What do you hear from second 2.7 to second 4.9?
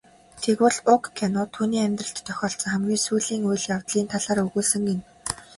хамгийн сүүлийн үйл явдлын талаар өгүүлсэн